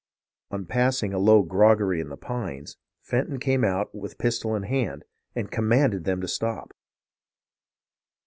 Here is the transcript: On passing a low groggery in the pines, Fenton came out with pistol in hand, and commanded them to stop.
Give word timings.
On 0.49 0.65
passing 0.65 1.13
a 1.13 1.19
low 1.19 1.43
groggery 1.43 2.01
in 2.01 2.09
the 2.09 2.17
pines, 2.17 2.75
Fenton 3.03 3.39
came 3.39 3.63
out 3.63 3.93
with 3.93 4.17
pistol 4.17 4.55
in 4.55 4.63
hand, 4.63 5.05
and 5.35 5.51
commanded 5.51 6.05
them 6.05 6.21
to 6.21 6.27
stop. 6.27 6.73